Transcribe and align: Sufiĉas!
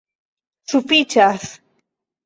Sufiĉas! 0.73 1.49